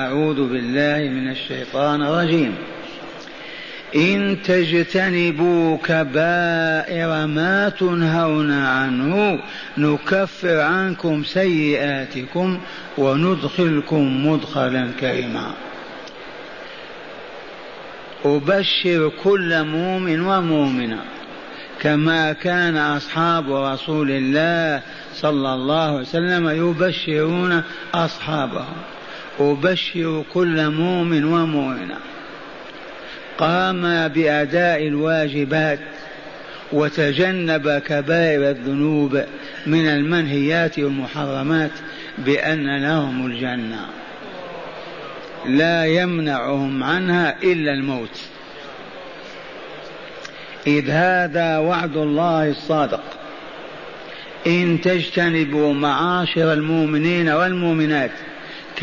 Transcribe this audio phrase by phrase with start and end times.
[0.00, 2.54] أعوذ بالله من الشيطان الرجيم.
[3.96, 9.38] إن تجتنبوا كبائر ما تنهون عنه
[9.78, 12.60] نكفر عنكم سيئاتكم
[12.98, 15.54] وندخلكم مدخلا كريما.
[18.24, 21.02] أبشر كل مؤمن ومؤمنة
[21.80, 24.82] كما كان أصحاب رسول الله
[25.14, 27.62] صلى الله عليه وسلم يبشرون
[27.94, 28.76] أصحابهم.
[29.40, 31.96] أبشر كل مؤمن ومؤمنة.
[33.38, 35.78] قام بأداء الواجبات
[36.72, 39.22] وتجنب كبائر الذنوب
[39.66, 41.70] من المنهيات والمحرمات
[42.18, 43.86] بأن لهم الجنة.
[45.46, 48.20] لا يمنعهم عنها إلا الموت.
[50.66, 53.02] إذ هذا وعد الله الصادق.
[54.46, 58.10] إن تجتنبوا معاشر المؤمنين والمؤمنات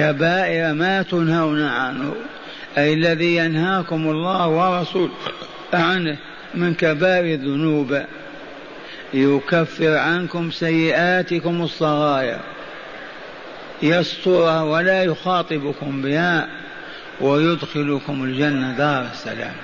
[0.02, 2.16] كبائر ما تنهون عنه
[2.78, 5.12] أي الذي ينهاكم الله ورسوله
[5.74, 6.18] عنه
[6.56, 8.02] من كبائر الذنوب.
[9.14, 12.40] يكفر عنكم سيئاتكم الصغائر.
[13.84, 16.48] يسترها ولا يخاطبكم بها
[17.22, 19.56] ويدخلكم الجنة دار السلام.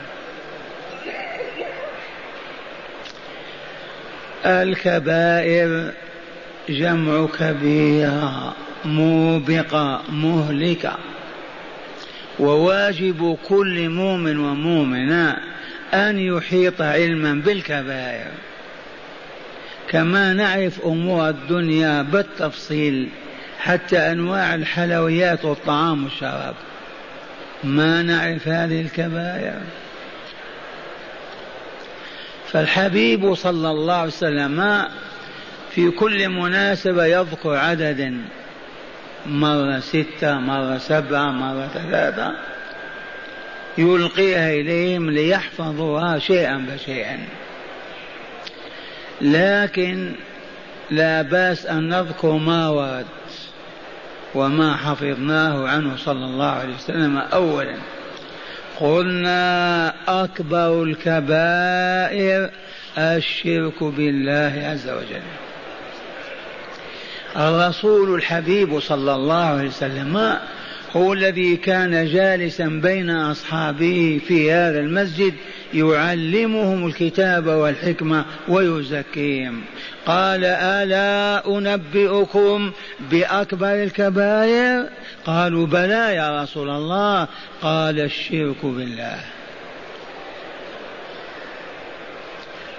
[4.45, 5.92] الكبائر
[6.69, 10.97] جمع كبيرة موبقة مهلكة
[12.39, 15.38] وواجب كل مؤمن ومؤمنة
[15.94, 18.31] أن يحيط علما بالكبائر.
[19.89, 23.09] كما نعرف أمور الدنيا بالتفصيل
[23.59, 26.56] حتى أنواع الحلويات والطعام والشراب.
[27.64, 29.59] ما نعرف هذه الكبائر.
[32.47, 34.88] فالحبيب صلى الله عليه وسلم
[35.72, 38.17] في كل مناسبة يذكر عددا.
[39.28, 42.33] مرة ستة مرة سبعة مرة ثلاثة.
[43.78, 47.19] يلقيها إليهم ليحفظوها شيئا فشيئا
[49.22, 50.12] لكن
[50.91, 53.06] لا بأس أن نذكر ما ورد
[54.35, 57.75] وما حفظناه عنه صلى الله عليه وسلم أولا.
[58.79, 62.50] قلنا أكبر الكبائر
[62.97, 65.22] الشرك بالله عز وجل.
[67.38, 70.38] الرسول الحبيب صلى الله عليه وسلم
[70.96, 75.34] هو الذي كان جالسا بين أصحابه في هذا المسجد
[75.74, 79.62] يعلمهم الكتاب والحكمة ويزكيهم.
[80.06, 82.72] قال ألا أنبئكم
[83.12, 84.86] بأكبر الكبائر؟
[85.26, 87.28] قالوا بلى يا رسول الله.
[87.62, 89.20] قال الشرك بالله.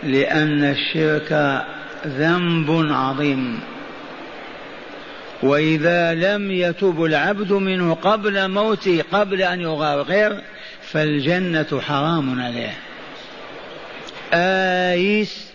[0.03, 1.63] لأن الشرك
[2.07, 3.61] ذنب عظيم.
[5.43, 10.41] وإذا لم يتب العبد منه قبل موته قبل أن يغرغر
[10.83, 12.75] فالجنة حرام عليه.
[14.33, 15.53] آيس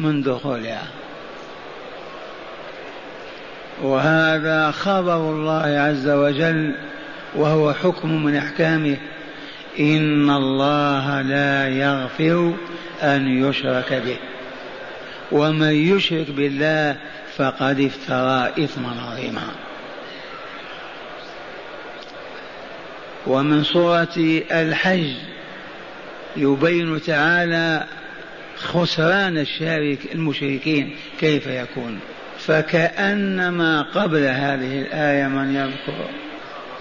[0.00, 0.86] من دخولها.
[3.82, 6.74] وهذا خبر الله عز وجل
[7.34, 8.96] وهو حكم من أحكامه.
[9.78, 12.54] إن الله لا يغفر
[13.02, 14.16] أن يشرك به.
[15.32, 16.96] ومن يشرك بالله
[17.36, 19.48] فقد افترى إثما عظيما.
[23.26, 25.12] ومن سورة الحج
[26.36, 27.86] يبين تعالى
[28.56, 32.00] خسران الشارك المشركين كيف يكون.
[32.38, 36.08] فكأنما قبل هذه الآية من يذكر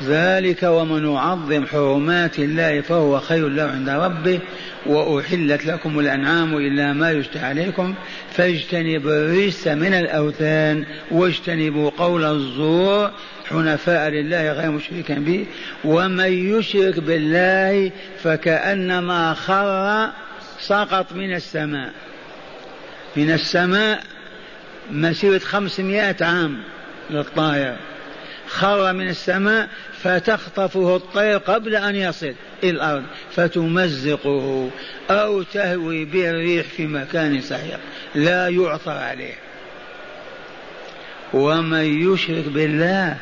[0.02, 4.40] ذلك ومن يعظم حرمات الله فهو خير له عند ربه
[4.86, 7.96] وأحلت لكم الأنعام إلا ما يشتهى عليكم
[8.34, 13.12] فاجتنبوا الرجس من الأوثان واجتنبوا قول الزور
[13.50, 15.46] حنفاء لله غير مشركا به
[15.84, 17.92] ومن يشرك بالله
[18.24, 20.10] فكأنما خر
[20.60, 21.92] سقط من السماء.
[23.16, 24.04] من السماء
[24.92, 26.58] مسيرة خمسمائة عام
[27.10, 27.76] للطائر.
[28.48, 29.70] خر من السماء
[30.04, 32.34] فتخطفه الطير قبل أن يصل
[32.64, 34.70] إلى الأرض فتمزقه
[35.10, 37.80] أو تهوي به الريح في مكان سحيق
[38.16, 39.36] لا يعثر عليه.
[41.34, 43.18] ومن يشرك بالله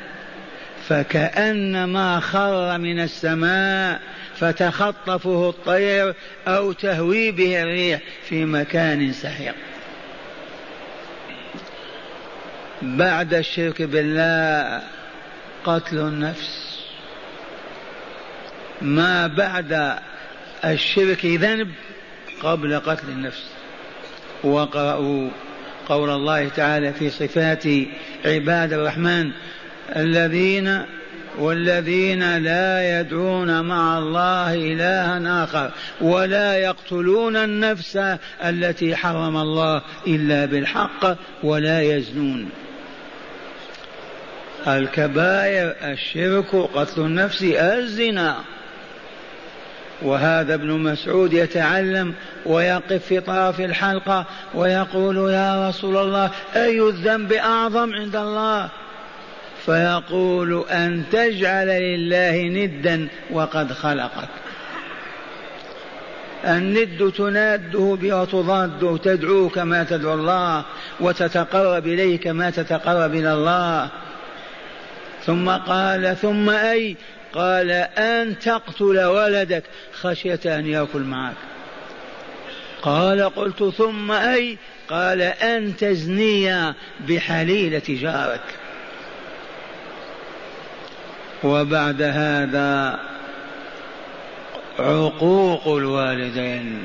[0.90, 4.02] فكأنما خر من السماء
[4.40, 6.16] فتخطفه الطير
[6.48, 9.56] أو تهوي به الريح في مكان سحيق
[12.82, 14.82] بعد الشرك بالله
[15.66, 16.80] قتل النفس.
[18.82, 20.00] ما بعد
[20.66, 21.72] الشرك ذنب
[22.44, 23.44] قبل قتل النفس.
[24.44, 25.30] وقرأوا
[25.90, 27.64] قول الله تعالى في صفات
[28.26, 29.32] عباد الرحمن
[29.96, 30.86] الذين
[31.40, 35.72] والذين لا يدعون مع الله إلها آخر
[36.02, 38.00] ولا يقتلون النفس
[38.46, 42.50] التي حرم الله إلا بالحق ولا يزنون.
[44.68, 48.36] الكبائر الشرك قتل النفس الزنا.
[50.02, 52.14] وهذا ابن مسعود يتعلم
[52.46, 58.70] ويقف في طرف الحلقة ويقول يا رسول الله أي الذنب أعظم عند الله؟
[59.66, 64.30] فيقول أن تجعل لله ندا وقد خلقك.
[66.46, 70.64] الند تناده وتضاده تدعو كما تدعو الله
[71.00, 73.90] وتتقرب إليه كما تتقرب إلى الله.
[75.26, 76.96] ثم قال ثم أي؟
[77.34, 79.64] قال أن تقتل ولدك
[79.94, 81.36] خشية أن يأكل معك.
[82.82, 84.58] قال قلت ثم أي؟
[84.90, 86.74] قال أن تزني
[87.08, 88.44] بحليلة جارك
[91.44, 93.00] وبعد هذا
[94.80, 96.84] عقوق الوالدين.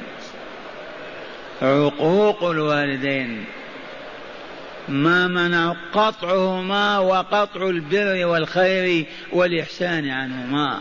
[1.62, 3.44] عقوق الوالدين.
[4.88, 10.78] ما منع قطعهما وقطع البر والخير والإحسان عنهما.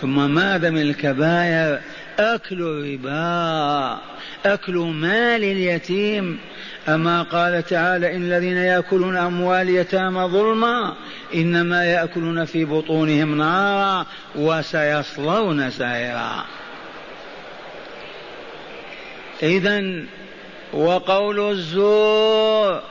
[0.00, 1.80] ثم ماذا من الكبائر؟
[2.18, 4.00] أكل الربا
[4.46, 6.38] أكل مال اليتيم.
[6.88, 10.94] أما قال تعالى إن الذين يأكلون أموال يتامى ظلما
[11.34, 16.44] إنما يأكلون في بطونهم نارا وسيصلون سعيرا.
[19.42, 20.04] إذا
[20.72, 22.82] وقول الزور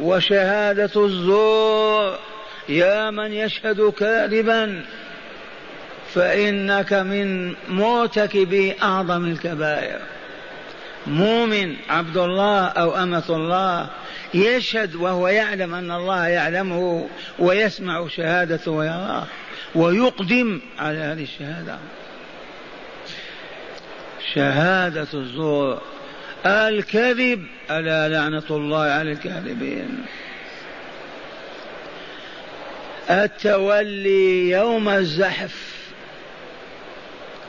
[0.00, 2.18] وشهادة الزور
[2.68, 4.84] يا من يشهد كاذبا
[6.14, 10.00] فإنك من مرتكبي أعظم الكبائر.
[11.06, 13.88] مؤمن عبد الله أو أمة الله
[14.34, 19.26] يشهد وهو يعلم أن الله يعلمه ويسمع شهادته ويراه
[19.74, 21.78] ويقدم على هذه الشهادة.
[24.34, 25.80] شهادة الزور
[26.46, 30.04] الكذب ألا لعنة الله على الكاذبين.
[33.10, 35.78] التولي يوم الزحف.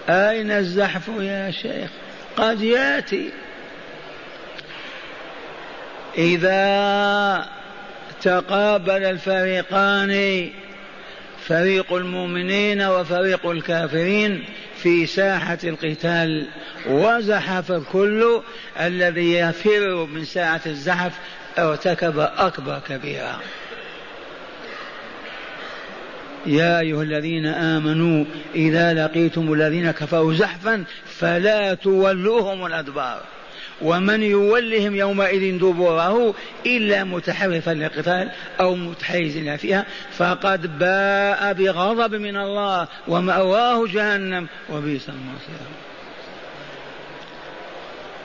[0.09, 1.89] أين الزحف يا شيخ؟
[2.37, 3.29] قد يأتي.
[6.17, 7.45] إذا
[8.21, 10.49] تقابل الفريقان
[11.47, 14.45] فريق المؤمنين وفريق الكافرين
[14.83, 16.47] في ساحة القتال
[16.87, 18.41] وزحف الكل
[18.79, 21.11] الذي يفر من ساعة الزحف
[21.59, 23.39] ارتكب أكبر كبيرة.
[26.45, 33.21] يا أيها الذين آمنوا إذا لقيتم الذين كفروا زحفا فلا تولوهم الأدبار.
[33.81, 36.33] ومن يولهم يومئذ دبره
[36.65, 45.67] إلا متحرفا للقتال أو متحيزا فيها فقد باء بغضب من الله ومأواه جهنم وبئس المصير.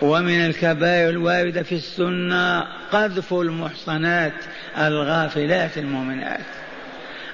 [0.02, 2.60] ومن الكبائر الواردة في السنة
[2.92, 4.32] قذف المحصنات
[4.78, 6.46] الغافلات المؤمنات.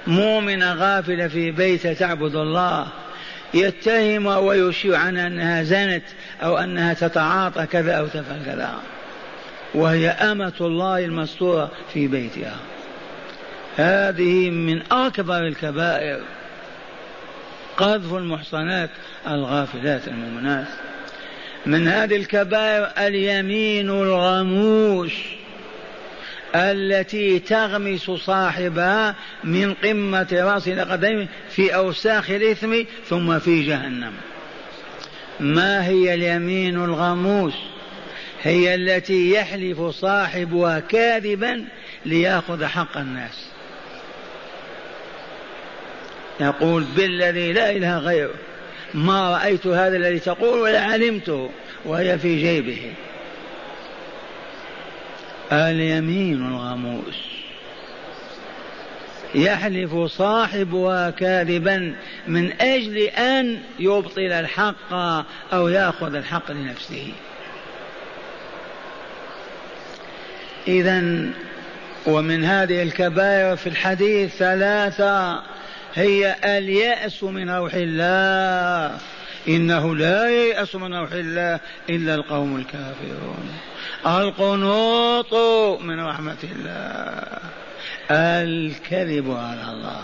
[0.07, 2.87] مؤمنة غافلة في بيت تعبد الله
[3.53, 6.03] يتهم ويشيع عنها أنها زنت
[6.43, 8.75] أو أنها تتعاطى كذا أو تفعل كذا.
[9.73, 12.55] وهي أمة الله المستورة في بيتها.
[13.77, 16.19] هذه من أكبر الكبائر.
[17.77, 18.89] قذف المحصنات
[19.27, 20.67] الغافلات المؤمنات.
[21.65, 25.11] من هذه الكبائر اليمين الغموس
[26.55, 34.13] التي تغمس صاحبها من قمة رأس قدمه في أوساخ الإثم ثم في جهنم.
[35.39, 37.53] ما هي اليمين الغموس؟
[38.43, 41.65] هي التي يحلف صاحبها كاذبا
[42.05, 43.47] ليأخذ حق الناس.
[46.39, 48.33] يقول بالذي لا إله غيره
[48.93, 51.49] ما رأيت هذا الذي تقول ولا علمته
[51.85, 52.93] وهي في جيبه.
[55.51, 57.41] اليمين الغموس
[59.35, 61.95] يحلف صاحبها كاذبا
[62.27, 64.93] من أجل أن يبطل الحق
[65.53, 67.13] أو يأخذ الحق لنفسه.
[70.67, 71.29] اذا
[72.05, 75.41] ومن هذه الكبائر في الحديث ثلاثة
[75.95, 78.97] هي اليأس من روح الله.
[79.47, 83.49] إنه لا ييأس من روح الله إلا القوم الكافرون.
[84.05, 85.33] القنوط
[85.81, 87.37] من رحمة الله.
[88.11, 90.01] الكذب على الله.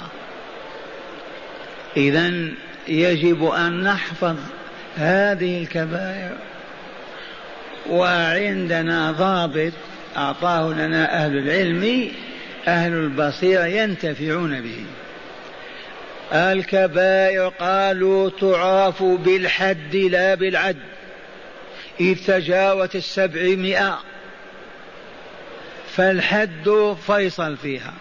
[1.98, 2.34] إذا
[2.88, 4.36] يجب أن نحفظ
[4.98, 6.38] هذه الكبائر.
[7.90, 9.74] وعندنا ضابط
[10.18, 12.12] أعطاه لنا أهل العلم
[12.68, 14.86] أهل البصيرة ينتفعون به.
[16.34, 20.78] الكبائر قالوا تعرف بالحد لا بالعد.
[22.00, 24.00] إذ تجاوت السبعمائة
[25.96, 27.94] فالحد فيصل فيها.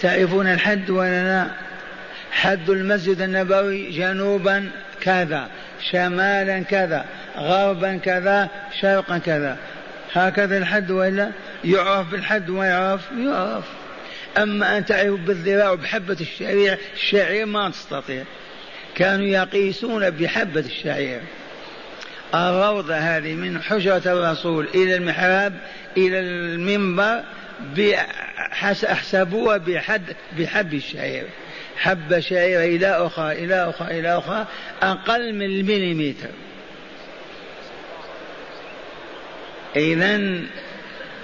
[0.00, 1.50] تعرفون الحد ولا لا
[2.32, 4.70] حد المسجد النبوي جنوبا
[5.00, 5.48] كذا
[5.90, 7.04] شمالا كذا
[7.36, 8.48] غربا كذا
[8.80, 9.56] شرقا كذا.
[10.12, 11.30] هكذا الحد ولا
[11.64, 13.64] يعرف بالحد ويعرف يعرف
[14.38, 18.24] أما أن تعرف بالذراع بحبة الشعير الشعير ما تستطيع.
[18.94, 21.20] كانوا يقيسون بحبة الشعير.
[22.34, 25.58] الروضة هذه من حجرة الرسول إلى المحراب
[25.96, 27.22] إلى المنبر
[28.84, 30.02] أحسبوها بحد
[30.38, 31.26] بحب الشعير.
[31.76, 34.46] حب شعير إلى أخرى إلى أخرى إلى أخرى
[34.82, 36.28] أقل من المليمتر.
[39.76, 40.40] إذا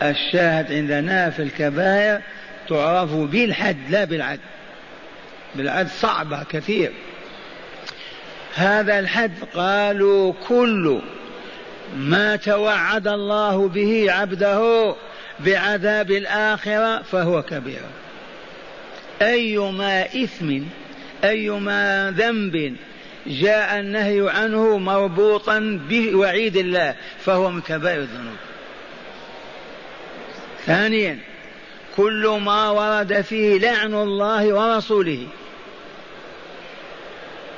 [0.03, 2.21] الشاهد عندنا في الكبائر
[2.69, 4.41] تعرف بالحد لا بالعد.
[5.55, 6.93] بالعد صعبة كثير.
[8.55, 11.01] هذا الحد قالوا كل
[11.97, 14.95] ما توعد الله به عبده
[15.41, 17.83] بعذاب الآخرة فهو كبير.
[19.23, 20.59] أيما إثم
[21.25, 22.77] أيما ذنب
[23.27, 26.95] جاء النهي عنه مربوطا بوعيد الله
[27.25, 28.37] فهو من كبائر الذنوب.
[30.67, 31.19] ثانيا
[31.97, 35.27] كل ما ورد فيه لعن الله ورسوله.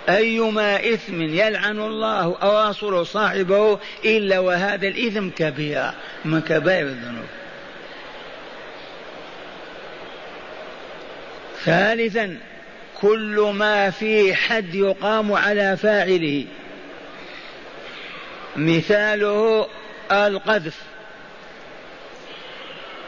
[0.08, 7.26] أيما إثم يلعن الله أو رسوله صاحبه إلا وهذا الإثم كبيرة من كبائر الذنوب.
[11.64, 12.38] ثالثا
[13.00, 16.44] كل ما فيه حد يقام على فاعله.
[18.56, 19.68] مثاله
[20.12, 20.82] القذف.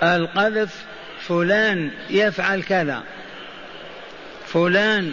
[0.03, 0.90] القذف
[1.29, 3.03] فلان يفعل كذا.
[4.47, 5.13] فلان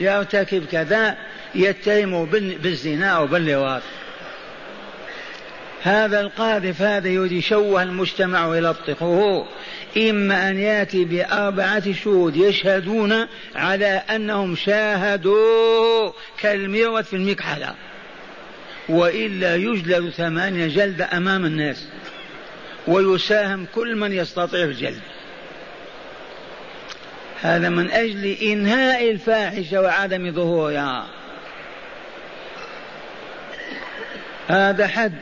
[0.00, 1.16] يرتكب كذا
[1.54, 2.24] يتهم
[2.62, 3.82] بالزنا أو باللواط.
[5.82, 9.46] هذا القاذف هذا يريد يشوه المجتمع ويلطخه
[9.96, 17.74] إما أن يأتي بأربعة شهود يشهدون على أنهم شاهدوا كالمروة في المكحلة.
[18.88, 21.88] وإلا يجلد ثمانية جلد أمام الناس.
[22.86, 25.00] ويساهم كل من يستطيع الجلد.
[27.42, 31.06] هذا من أجل إنهاء الفاحشة وعدم ظهورها.
[34.48, 35.12] هذا حد.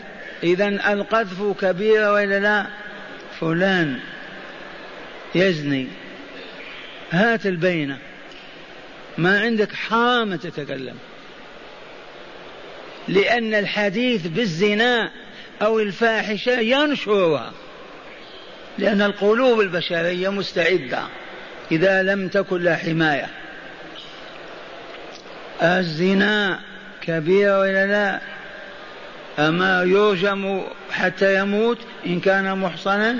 [0.43, 2.67] إذا القذف كبيرة وإلا لا؟
[3.41, 4.00] فلان
[5.35, 5.89] يزني.
[7.11, 7.99] هات البينة.
[9.19, 10.97] ما عندك حرام تتكلم.
[13.09, 15.11] لأن الحديث بالزنا
[15.62, 17.53] أو الفاحشة ينشرها.
[18.79, 21.03] لأن القلوب البشرية مستعدة.
[21.73, 23.27] إذا لم تكن لها حماية.
[25.62, 26.61] الزنا
[27.03, 28.21] كبيرة ولا لا؟
[29.49, 33.17] أما يرجم حتى يموت إن كان محصنا؟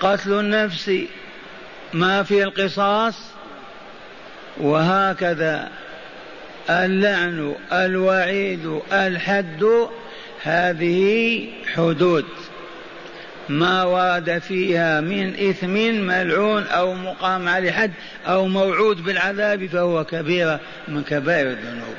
[0.00, 0.90] قتل النفس
[1.92, 3.14] ما في القصاص؟
[4.56, 5.68] وهكذا
[6.70, 9.88] اللعن الوعيد الحد
[10.42, 12.26] هذه حدود.
[13.48, 15.74] ما ورد فيها من إثم
[16.06, 17.92] ملعون أو مقام على حد
[18.26, 21.94] أو موعود بالعذاب فهو كبيرة من كبائر الذنوب.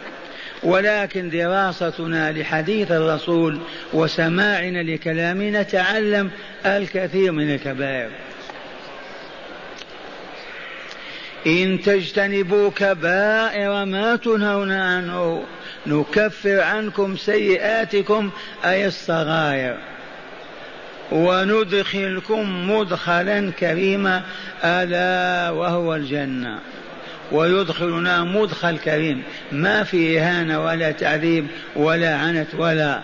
[0.64, 3.60] ولكن دراستنا لحديث الرسول
[3.94, 6.32] وسماعنا لكلامه نتعلم
[6.66, 8.10] الكثير من الكبائر.
[11.48, 15.44] إن تجتنبوا كبائر ما تنهون عنه
[15.88, 18.30] نكفر عنكم سيئاتكم
[18.66, 19.78] أي الصغائر.
[21.12, 24.24] وندخلكم مدخلا كريما
[24.64, 26.60] ألا وهو الجنة.
[27.32, 33.02] ويدخلنا مدخل كريم ما في إهانة ولا تعذيب ولا عنت ولا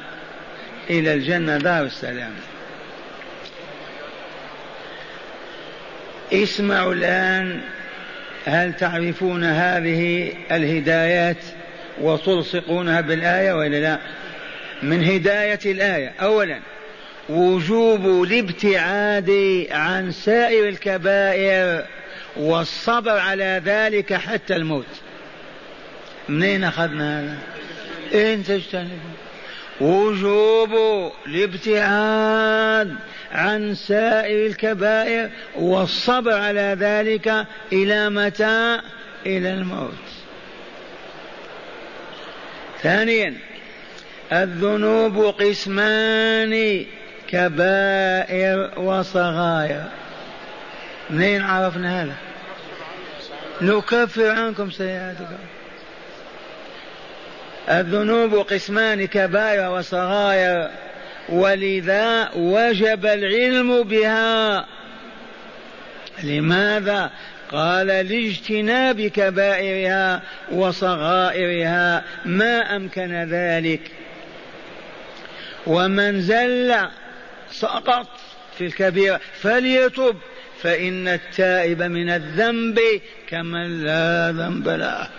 [0.89, 2.31] إلى الجنة دار السلام.
[6.33, 7.61] اسمعوا الآن
[8.45, 11.37] هل تعرفون هذه الهدايات
[12.01, 13.99] وتلصقونها بالآية ولا لا؟
[14.83, 16.59] من هداية الآية أولا
[17.29, 19.29] وجوب الابتعاد
[19.71, 21.85] عن سائر الكبائر
[22.37, 24.85] والصبر على ذلك حتى الموت.
[26.29, 27.37] منين أخذنا هذا؟
[28.33, 28.97] إن تجتنبوا
[29.81, 30.71] وجوب
[31.27, 32.95] الابتعاد
[33.31, 38.79] عن سائر الكبائر والصبر على ذلك إلى متى؟
[39.25, 39.93] إلى الموت.
[42.81, 43.33] ثانيا
[44.31, 46.85] الذنوب قسمان.
[47.33, 49.83] كبائر وصغائر.
[51.09, 52.15] منين عرفنا هذا؟
[53.61, 55.37] نكفر عنكم سيئاتكم.
[57.69, 60.69] الذنوب قسمان كبائر وصغائر.
[61.29, 64.65] ولذا وجب العلم بها.
[66.23, 67.09] لماذا؟
[67.51, 70.21] قال لاجتناب كبائرها
[70.51, 72.03] وصغائرها.
[72.25, 73.81] ما أمكن ذلك.
[75.67, 76.75] ومن زل
[77.53, 78.07] سقط
[78.57, 80.17] في الكبيره فليتب
[80.61, 82.79] فإن التائب من الذنب
[83.29, 85.09] كمن لا ذنب له.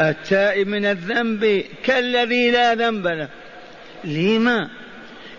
[0.00, 3.28] التائب من الذنب كالذي لا ذنب له.
[4.04, 4.68] لما؟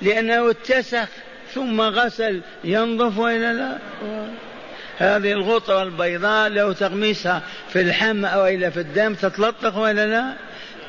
[0.01, 1.07] لأنه اتسخ
[1.53, 3.77] ثم غسل ينظف وإلا لا.
[4.97, 10.33] هذه الغطرة البيضاء لو تغمسها في الحم أو إلا في الدم تتلطخ وإلا لا.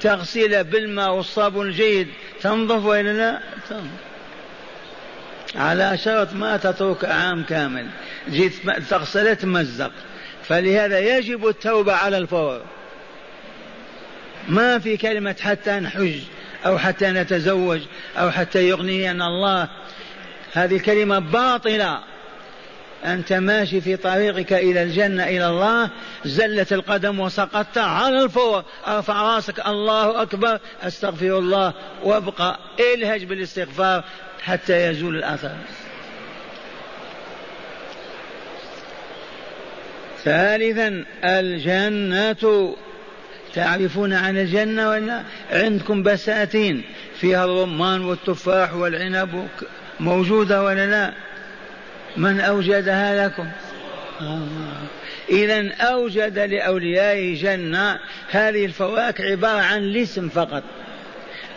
[0.01, 2.09] تغسلها بالماء والصابون الجيد
[2.41, 3.41] تنظف وإلا لا.
[3.69, 4.08] تنظف
[5.57, 7.87] على شرط ما تترك عام كامل.
[8.31, 8.53] جيت
[8.91, 9.91] تغسلها تمزق
[10.45, 12.61] فلهذا يجب التوبة على الفور.
[14.49, 16.21] ما في كلمة حتى نحج
[16.67, 17.81] أو حتى نتزوج
[18.17, 19.69] أو حتى يغنينا الله.
[20.53, 22.01] هذه الكلمة باطلة.
[23.05, 25.91] أنت ماشي في طريقك إلى الجنة إلى الله.
[26.25, 28.65] زلت القدم وسقطت على الفور.
[28.87, 29.67] أرفع رأسك.
[29.67, 30.59] الله أكبر.
[30.83, 31.73] أستغفر الله.
[32.03, 32.59] وابقى.
[32.95, 34.05] إلهج بالاستغفار.
[34.43, 35.57] حتى يزول الأثر
[40.25, 42.75] ثالثا الجنة
[43.55, 46.83] تعرفون عن الجنة ولا؟ عندكم بساتين
[47.21, 49.49] فيها الرمان والتفاح والعنب
[50.01, 51.13] موجودة ولا لا؟
[52.17, 53.49] من أوجدها لكم.
[55.31, 57.99] إذا أوجد لأوليائه جنة
[58.31, 60.63] هذه الفواكه عبارة عن الاسم فقط.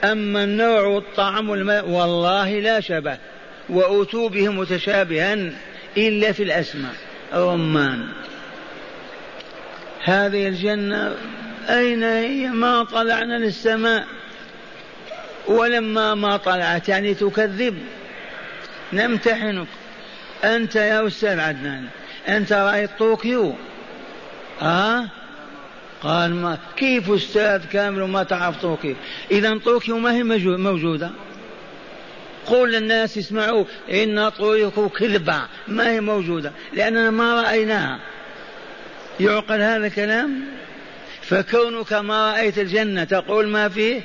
[0.03, 3.17] أما النوع والطعم والماء والله لا شبه.
[3.69, 5.37] وأتوا به متشابها
[5.97, 6.93] إلا في الأسماء.
[7.33, 8.07] رمان.
[10.03, 11.15] هذه الجنة
[11.69, 14.05] أين هي؟ ما طلعنا للسماء.
[15.47, 17.77] ولما ما طلعت يعني تكذب.
[18.93, 19.67] نمتحنك.
[20.43, 21.85] أنت يا أستاذ عدنان
[22.27, 23.55] أنت رأيت طوكيو.
[24.59, 25.09] ها
[26.01, 28.95] قال ما كيف أستاذ كامل وما تعرف طوكيو
[29.31, 30.23] إذا طوكيو ما هي
[30.57, 31.11] موجودة؟
[32.45, 37.99] قول للناس اسمعوا إن طوكيو كذبة ما هي موجودة؟ لأننا ما رأيناها.
[39.19, 40.41] يعقل هذا الكلام؟
[41.21, 44.01] فكونك ما رأيت الجنة تقول ما فيه؟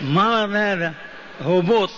[0.00, 0.92] مرض هذا؟
[1.44, 1.90] هبوط.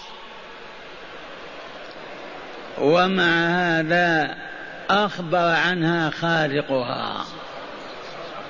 [2.79, 4.37] ومع هذا
[4.91, 7.25] أخبر عنها خالقها.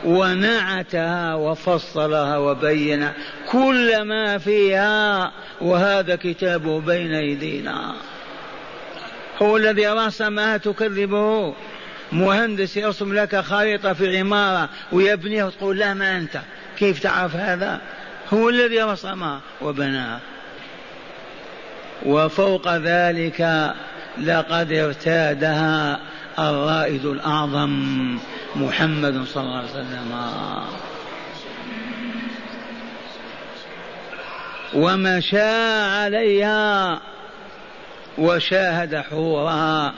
[0.05, 3.09] ونعتها وفصلها وبين
[3.51, 7.95] كل ما فيها وهذا كتابه بين أيدينا.
[9.43, 11.55] هو الذي رسمها تكذبه.
[12.13, 16.41] مهندس يرسم لك خريطة في عمارة ويبنيها وتقول لا ما أنت.
[16.79, 17.81] كيف تعرف هذا؟
[18.35, 20.21] هو الذي رسمها وبناها.
[22.07, 23.73] وفوق ذلك
[24.19, 26.01] لقد ارتادها
[26.39, 28.19] الرائد الأعظم
[28.57, 30.13] محمد صلى الله عليه وسلم.
[34.75, 35.43] ومشى
[35.83, 37.01] عليها
[38.19, 39.95] وشاهد حورها.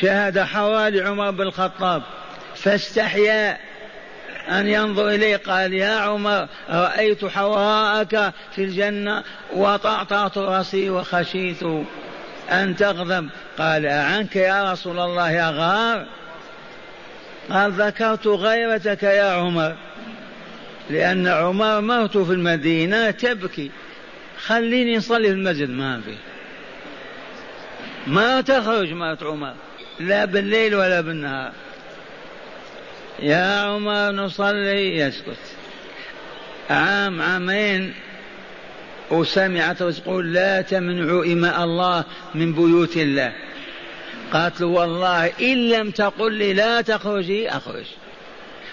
[0.00, 2.02] شاهد حوالي عمر بن الخطاب.
[2.54, 3.58] فاستحيا
[4.48, 5.36] أن ينظر إليه.
[5.36, 9.22] قال يا عمر رأيت حوراءك في الجنة
[9.54, 11.62] وطعطعت رأسي وخشيت
[12.50, 13.28] أن تغضب.
[13.58, 16.06] قال أعنك يا رسول الله يا غار؟
[17.50, 19.76] قال ذكرت غيرتك يا عمر.
[20.90, 23.70] لأن عمر مرت في المدينة تبكي.
[24.46, 26.14] خليني نصلي في المسجد ما في.
[28.06, 29.54] ما تخرج مرت عمر
[30.00, 31.52] لا بالليل ولا بالنهار.
[33.18, 34.98] يا عمر نصلي.
[34.98, 35.36] يسكت.
[36.70, 37.94] عام عامين
[39.10, 43.32] وسمعت تقول لا تمنعوا إماء الله من بيوت الله.
[44.32, 47.84] قالت له والله إن لم تقل لي لا تخرجي أخرج.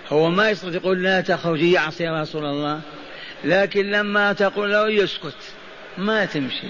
[0.09, 2.81] هو ما يستطيع يقول لا تخرجي يعصي رسول الله.
[3.43, 5.37] لكن لما تقول له يسكت.
[5.97, 6.67] ما تمشي.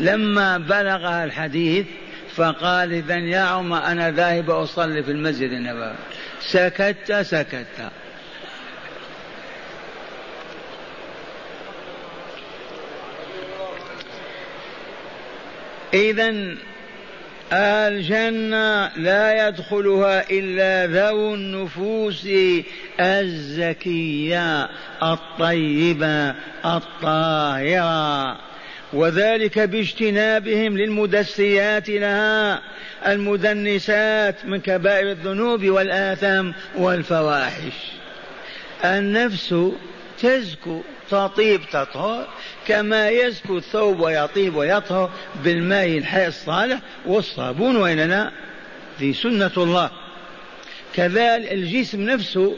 [0.00, 1.86] لما بلغها الحديث
[2.34, 5.94] فقال إذا يا عمر أنا ذاهب أصلي في المسجد النبوي.
[6.40, 7.90] سكت سكت.
[15.94, 16.34] إذا
[17.52, 22.28] الجنة لا يدخلها إلا ذو النفوس
[23.00, 24.68] الزكية
[25.02, 28.38] الطيبة الطاهرة.
[28.92, 32.60] وذلك باجتنابهم للمدسيات لها
[33.06, 37.92] المدنسات من كبائر الذنوب والآثام والفواحش.
[38.84, 39.54] النفس
[40.22, 40.80] تزكو
[41.10, 42.26] تطيب تطهر
[42.66, 45.10] كما يزكو الثوب ويطيب ويطهر
[45.44, 48.32] بالماء الحي الصالح والصابون وإننا
[48.98, 49.90] في سنة الله.
[50.94, 52.56] كذلك الجسم نفسه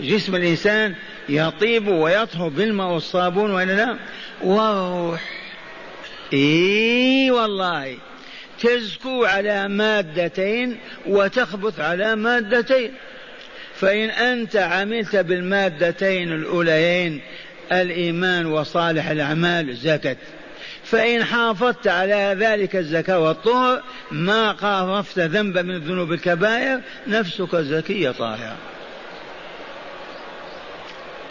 [0.00, 0.94] جسم الإنسان
[1.28, 3.98] يطيب ويطهر بالماء والصابون وإننا
[4.44, 5.20] والروح.
[6.32, 7.96] إي والله.
[8.60, 12.92] تزكو على مادتين وتخبث على مادتين.
[13.74, 17.20] فإن أنت عملت بالمادتين الأوليين
[17.72, 20.18] الإيمان وصالح الأعمال زكت.
[20.84, 28.56] فإن حافظت على ذلك الزكاة والطهر ما قارفت ذنبا من الذنوب الكبائر نفسك زكية طاهرة.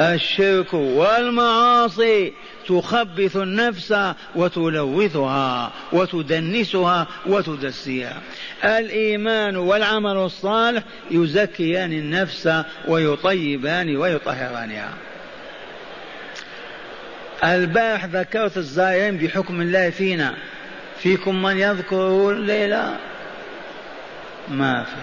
[0.02, 2.34] الشرك والمعاصي
[2.68, 3.96] تخبث النفس
[4.36, 8.22] وتلوثها وتدنسها وتدسيها.
[8.64, 12.50] الإيمان والعمل الصالح يزكيان النفس
[12.88, 14.94] ويطيبان ويطهرانها.
[17.44, 20.34] البارح ذكرت الزائرين بحكم الله فينا.
[21.00, 22.98] فيكم من يذكر الليلة
[24.50, 24.96] ما في.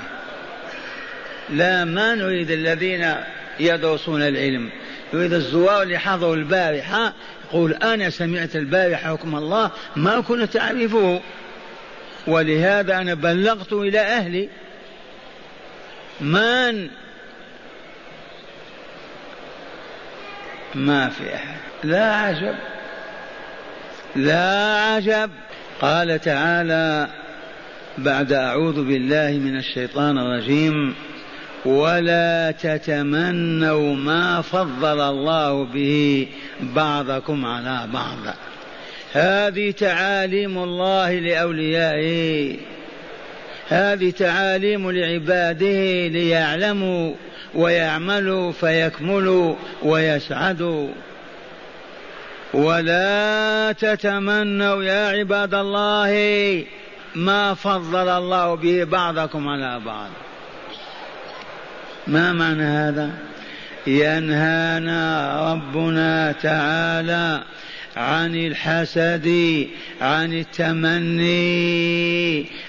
[1.54, 3.14] لا ما نريد الذين
[3.60, 4.70] يدرسون العلم.
[5.14, 7.12] نريد الزوار اللي حضروا البارحة
[7.44, 11.20] يقول أنا سمعت البارحة حكم الله ما كنت أعرفه.
[12.26, 14.48] ولهذا أنا بلغت إلى أهلي.
[16.20, 16.88] من
[20.74, 21.56] ما في أحد.
[21.84, 22.54] لا عجب.
[24.16, 25.30] لا عجب.
[25.80, 27.08] قال تعالى
[27.98, 30.94] بعد أعوذ بالله من الشيطان الرجيم
[31.64, 36.28] ولا تتمنوا ما فضل الله به
[36.60, 38.34] بعضكم على بعض.
[39.12, 42.56] هذه تعاليم الله لأوليائه.
[43.72, 47.14] هذه تعاليم لعباده ليعلموا
[47.54, 50.88] ويعملوا فيكملوا ويسعدوا.
[52.54, 56.12] ولا تتمنوا يا عباد الله
[57.14, 60.08] ما فضل الله به بعضكم على بعض.
[62.06, 63.10] ما معنى هذا؟
[63.86, 67.42] ينهانا ربنا تعالى
[67.96, 69.28] عن الحسد
[70.00, 71.66] عن التمني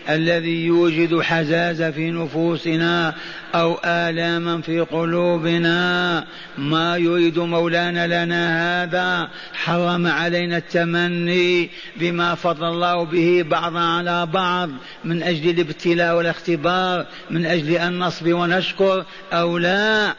[0.09, 3.15] الذي يوجد حزازة في نفوسنا
[3.55, 6.25] أو آلاما في قلوبنا.
[6.57, 14.69] ما يريد مولانا لنا هذا؟ حرم علينا التمني بما فضل الله به بعضا على بعض.
[15.05, 20.15] من أجل الابتلاء والاختبار من أجل أن نصبر ونشكر أو لا؟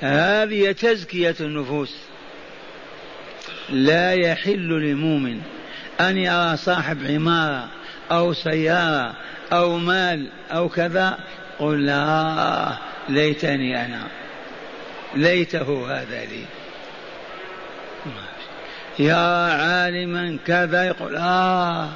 [0.00, 1.94] هذه تزكية النفوس.
[3.70, 5.40] لا يحل لمؤمن
[6.00, 7.68] أن يرى صاحب عمارة
[8.10, 9.14] أو سيارة
[9.52, 11.18] أو مال أو كذا
[11.58, 14.02] قل لا ليتني أنا
[15.14, 16.44] ليته هذا لي.
[18.98, 21.88] يرى عالما كذا يقول آه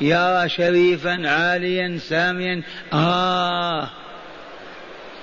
[0.00, 2.62] يرى شريفا عاليا ساميا
[2.92, 3.88] آه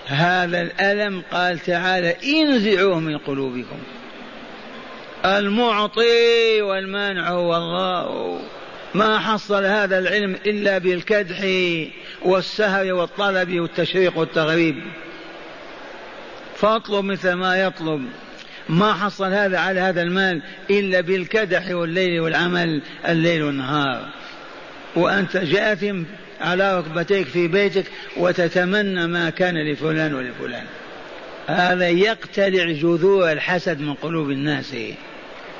[0.07, 3.77] هذا الألم قال تعالى انزعوه من قلوبكم.
[5.25, 8.39] المعطي والمانع هو الله
[8.93, 11.45] ما حصل هذا العلم إلا بالكدح
[12.21, 14.75] والسهر والطلب والتشريق والتغريب.
[16.55, 18.05] فاطلب مثل ما يطلب.
[18.69, 24.09] ما حصل هذا على هذا المال إلا بالكدح والليل والعمل الليل والنهار.
[24.95, 26.03] وأنت جاثم
[26.41, 27.85] على ركبتيك في بيتك
[28.17, 30.65] وتتمنى ما كان لفلان ولفلان.
[31.47, 34.75] هذا يقتلع جذور الحسد من قلوب الناس.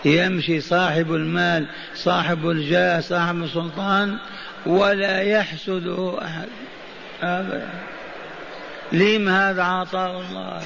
[0.06, 4.18] يمشي صاحب المال صاحب الجاه صاحب السلطان
[4.66, 6.48] ولا يحسده أحد.
[7.22, 7.70] أبدا.
[8.92, 10.62] لم هذا عطاء الله؟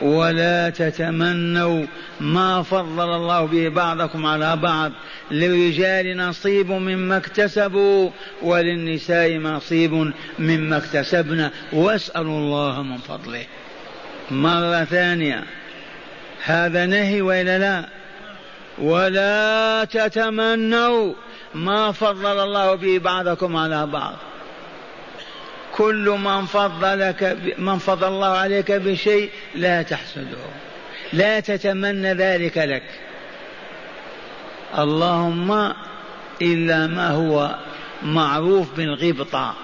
[0.00, 1.86] ولا تتمنوا
[2.20, 4.92] ما فضل الله به بعضكم على بعض.
[5.30, 8.10] للرجال نصيب مما اكتسبوا
[8.42, 13.44] وللنساء نصيب مما اكتسبنا واسألوا الله من فضله.
[14.30, 15.44] مرة ثانية.
[16.44, 17.88] هذا نهي وإلا لا؟
[18.78, 21.14] ولا تتمنوا
[21.54, 24.14] ما فضل الله به بعضكم على بعض.
[25.74, 30.38] كل من فضلك من فضل الله عليك بشيء لا تحسده.
[31.12, 32.82] لا تتمنى ذلك لك.
[34.78, 35.72] اللهم
[36.42, 37.56] إلا ما هو
[38.02, 39.54] معروف بالغبطة.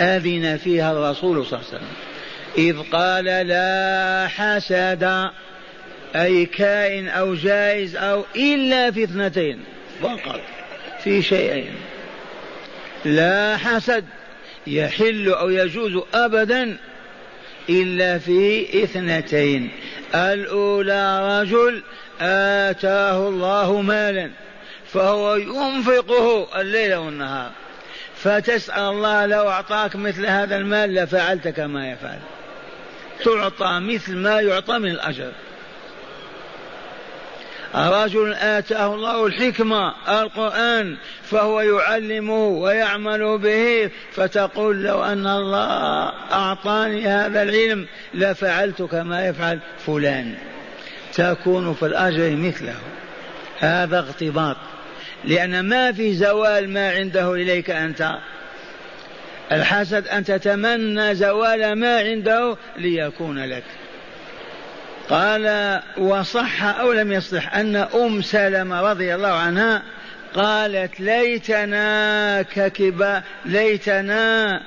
[0.00, 2.09] أذن فيها الرسول صلى الله عليه وسلم.
[2.58, 5.30] إذ قال لا حسد
[6.16, 9.60] أي كائن أو جائز أو إلا في اثنتين
[10.02, 10.40] فقط
[11.04, 11.74] في شيئين.
[13.04, 14.04] لا حسد
[14.66, 16.76] يحل أو يجوز أبدا
[17.68, 19.70] إلا في اثنتين.
[20.14, 21.82] الأولى رجل
[22.20, 24.30] آتاه الله مالا
[24.86, 27.50] فهو ينفقه الليل والنهار.
[28.16, 32.18] فتسأل الله لو أعطاك مثل هذا المال لفعلت كما يفعل.
[33.24, 35.32] تعطى مثل ما يعطى من الأجر.
[37.74, 47.42] رجل آتاه الله الحكمة القرآن فهو يعلمه ويعمل به فتقول لو أن الله أعطاني هذا
[47.42, 50.34] العلم لفعلت كما يفعل فلان.
[51.14, 52.74] تكون في الأجر مثله.
[53.58, 54.56] هذا اغتباط.
[55.24, 58.12] لأن ما في زوال ما عنده إليك أنت.
[59.52, 63.64] الحسد أن تتمنى زوال ما عنده ليكون لك.
[65.08, 69.82] قال وصح أو لم يصح أن أم سلمة رضي الله عنها
[70.34, 74.60] قالت ليتنا ككبا ليتنا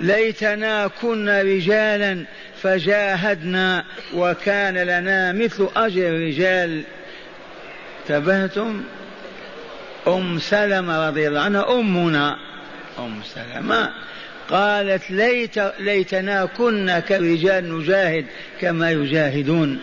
[0.00, 2.24] ليتنا كنا رجالا
[2.62, 6.82] فجاهدنا وكان لنا مثل أجر الرجال.
[8.08, 8.82] تبهتم
[10.08, 12.36] أم سلمة رضي الله عنها أمنا
[12.98, 13.92] أم سلمة.
[14.52, 18.26] قالت ليت ليتنا كنا كرجال نجاهد
[18.60, 19.78] كما يجاهدون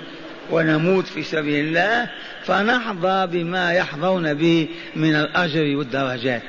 [0.52, 2.10] ونموت في سبيل الله
[2.44, 6.42] فنحظى بما يحظون به من الأجر والدرجات.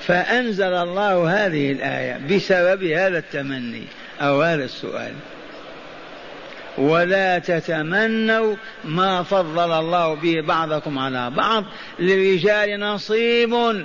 [0.00, 3.84] فأنزل الله هذه الآية بسبب هذا التمني
[4.20, 5.12] أو هذا السؤال.
[6.78, 11.64] ولا تتمنوا ما فضل الله به بعضكم على بعض
[11.98, 13.84] للرجال نصيب.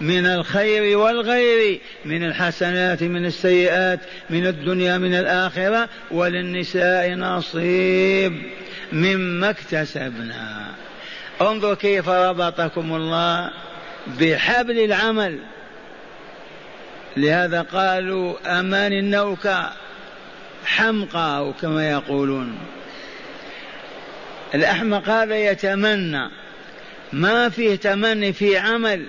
[0.00, 8.42] من الخير والغير من الحسنات من السيئات من الدنيا من الآخرة وللنساء نصيب
[8.92, 10.66] مما اكتسبنا.
[11.40, 13.50] انظر كيف ربطكم الله
[14.20, 15.38] بحبل العمل.
[17.16, 19.72] لهذا قالوا أمان النوكة
[20.64, 22.58] حمقى كما يقولون.
[24.54, 26.30] الأحمق هذا يتمنى.
[27.12, 29.06] ما فيه تمني في عمل.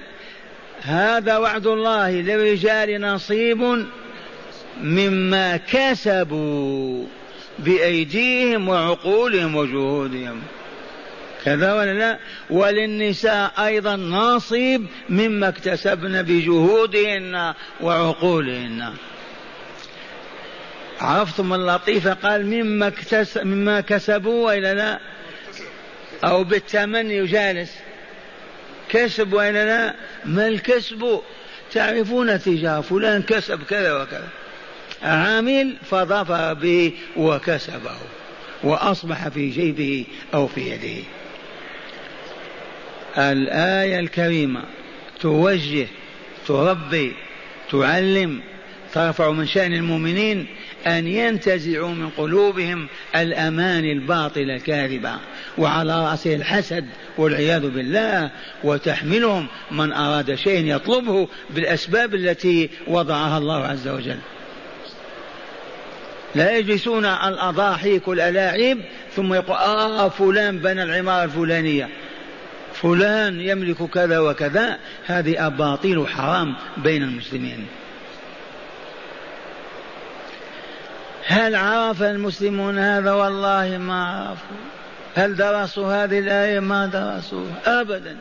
[0.81, 3.85] هذا وعد الله للرجال نصيب
[4.81, 7.05] مما كسبوا
[7.59, 10.41] بأيديهم وعقولهم وجهودهم.
[11.45, 18.93] كذا ولا لا؟ وللنساء أيضا نصيب مما اكتسبن بجهودهن وعقولهن.
[21.01, 24.99] عرفتم اللطيفة قال مما اكتسب مما كسبوا وإلا لا؟
[26.23, 27.75] أو بالتمني جالس
[28.91, 31.21] كسب وإلا لا ما الكسب؟
[31.71, 34.27] تعرفون تجاه فلان كسب كذا وكذا.
[35.03, 37.95] عامل فظفر به وكسبه
[38.63, 41.03] وأصبح في جيبه أو في يده.
[43.17, 44.63] الآية الكريمة
[45.21, 45.87] توجه
[46.47, 47.13] تربي
[47.71, 48.41] تعلم
[48.93, 50.47] ترفع من شأن المؤمنين
[50.87, 55.13] أن ينتزعوا من قلوبهم الأمان الباطلة الكاذبة
[55.57, 56.85] وعلى رأسه الحسد
[57.17, 58.31] والعياذ بالله
[58.63, 64.19] وتحملهم من أراد شيء يطلبه بالأسباب التي وضعها الله عز وجل.
[66.35, 68.81] لا يجلسون الأضاحيك والألاعيب
[69.15, 71.89] ثم يقول آه فلان بنى العمارة الفلانية.
[72.73, 74.77] فلان يملك كذا وكذا.
[75.05, 77.67] هذه أباطيل حرام بين المسلمين.
[81.25, 84.57] هل عرف المسلمون هذا؟ والله ما عرفوا.
[85.15, 87.81] هل درسوا هذه الآية؟ ما درسوها.
[87.81, 88.17] أبدا.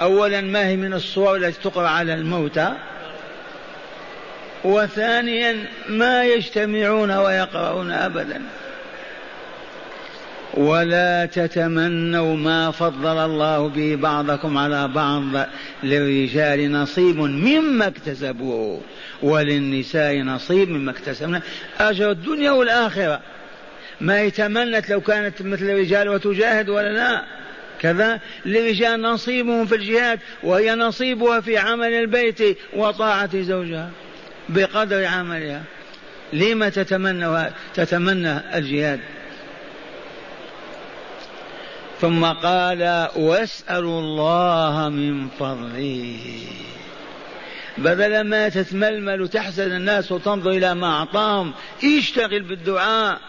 [0.00, 2.72] أولا ما هي من الصور التي تقرأ على الموتى؟
[4.64, 5.56] وثانيا
[5.88, 8.42] ما يجتمعون ويقرؤون أبدا.
[10.56, 15.22] ولا تتمنوا ما فضل الله به بعضكم على بعض
[15.82, 18.80] للرجال نصيب مما اكتسبوه
[19.22, 21.42] وللنساء نصيب مما اكتسبنا
[21.80, 23.20] أجر الدنيا والآخرة.
[24.00, 27.24] ما يتمنت لو كانت مثل الرجال وتجاهد ولا لا.
[27.80, 33.90] كذا للرجال نصيبهم في الجهاد وهي نصيبها في عمل البيت وطاعة زوجها
[34.48, 35.62] بقدر عملها.
[36.32, 39.00] لما تتمنى تتمنى الجهاد؟
[42.00, 46.18] ثم قال واسألوا الله من فضله.
[47.78, 51.52] بدل ما تتململ وتحزن الناس وتنظر إلى ما أعطاهم
[51.98, 53.20] اشتغل بالدعاء.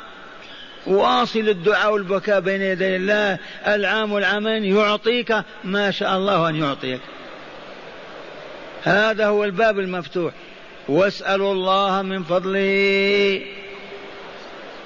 [0.88, 3.40] واصل الدعاء والبكاء بين يدي الله.
[3.68, 7.02] العام والعامين يعطيك ما شاء الله أن يعطيك.
[8.84, 10.34] هذا هو الباب المفتوح.
[10.90, 13.42] واسألوا الله من فضله.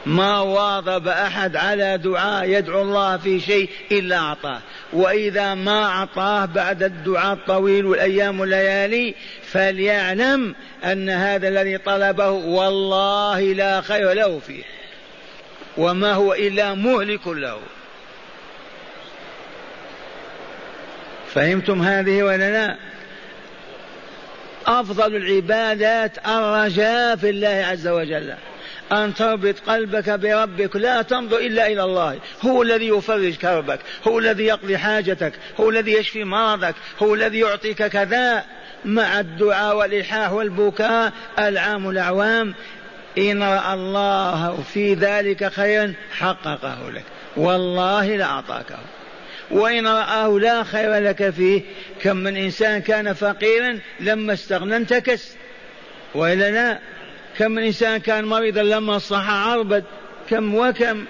[0.06, 4.62] ما واظب أحد على دعاء يدعو الله في شيء إلا أعطاه.
[4.94, 13.82] وإذا ما أعطاه بعد الدعاء الطويل والأيام والليالي فليعلم أن هذا الذي طلبه والله لا
[13.82, 14.64] خير له فيه.
[15.78, 17.60] وما هو إلا مهلك له.
[21.34, 22.78] فهمتم هذه ولا لا؟
[24.68, 28.34] أفضل العبادات الرجاء في الله عز وجل.
[28.92, 32.20] أن تربط قلبك بربك لا تنظر إلا إلى الله.
[32.42, 37.84] هو الذي يفرج كربك هو الذي يقضي حاجتك هو الذي يشفي مرضك هو الذي يعطيك
[37.84, 38.44] كذا.
[38.86, 42.54] مع الدعاء والإلحاح والبكاء العام الأعوام
[43.18, 47.04] إن رأى الله في ذلك خيرا حققه لك.
[47.38, 48.78] والله لأعطاكه
[49.52, 51.62] وإن رآه لا خير لك فيه.
[52.02, 55.36] كم من إنسان كان فقيرا لما استغنى انتكس
[56.16, 56.80] وإلا لا.
[57.38, 59.84] كم من إنسان كان مريضا لما صح عربد
[60.30, 61.06] كم وكم.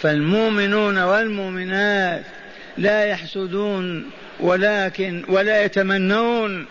[0.00, 2.24] فالمؤمنون والمؤمنات
[2.78, 6.66] لا يحسدون ولكن ولا يتمنون.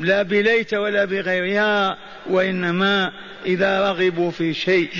[0.00, 3.12] لا بليت ولا بغيرها وإنما
[3.46, 4.90] إذا رغبوا في شيء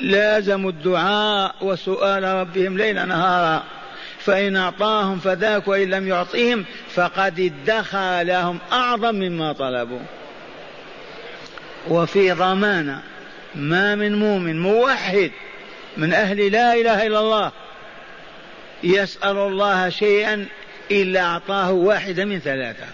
[0.00, 3.62] لازموا الدعاء وسؤال ربهم ليل نهارا.
[4.18, 10.00] فإن أعطاهم فذاك وإن لم يعطهم فقد ادخر لهم أعظم مما طلبوا.
[11.88, 13.02] وفي ضمانة
[13.54, 15.30] ما من مؤمن موحد
[15.96, 17.52] من أهل لا إله إلا الله
[18.82, 20.46] يسأل الله شيئا
[20.90, 22.86] إلا أعطاه واحدا من ثلاثة.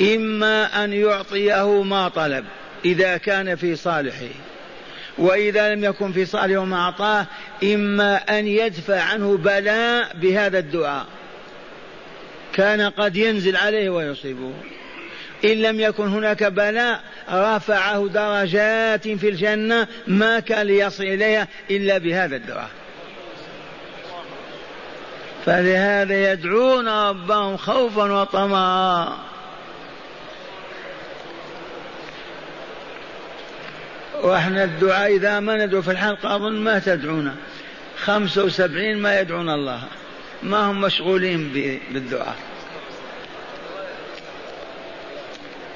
[0.00, 2.44] إما أن يعطيه ما طلب
[2.84, 4.28] إذا كان في صالحه
[5.18, 7.26] وإذا لم يكن في صالحه ما أعطاه
[7.64, 11.06] إما أن يدفع عنه بلاء بهذا الدعاء.
[12.52, 14.52] كان قد ينزل عليه ويصيبه.
[15.44, 17.00] إن لم يكن هناك بلاء
[17.32, 22.70] رفعه درجات في الجنة ما كان ليصل إليها إلا بهذا الدعاء
[25.46, 29.08] فلهذا يدعون ربهم خوفا وطمعا.
[34.22, 37.34] وإحنا الدعاء إذا ما ندعو في الحلقة أظن ما تدعونا.
[38.04, 39.82] خمسة وسبعين ما يدعون الله.
[40.42, 41.52] ما هم مشغولين
[41.92, 42.36] بالدعاء.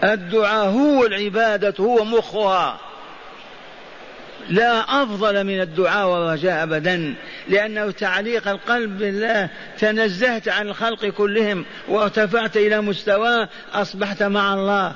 [0.05, 2.81] الدعاء هو العبادة هو مخها.
[4.49, 7.15] لا أفضل من الدعاء والرجاء أبدا
[7.49, 9.49] لأنه تعليق القلب بالله.
[9.79, 14.95] تنزهت عن الخلق كلهم وارتفعت إلى مستوى أصبحت مع الله.